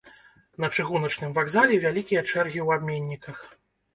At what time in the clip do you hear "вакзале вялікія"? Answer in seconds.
1.35-2.21